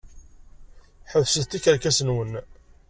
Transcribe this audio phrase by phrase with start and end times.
[1.11, 2.31] Ḥebset tikerkas-nwen!